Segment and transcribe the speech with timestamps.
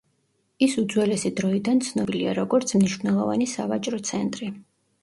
[0.67, 4.53] ის უძველესი დროიდან ცნობილია, როგორც მნიშვნელოვანი სავაჭრო ცენტრი.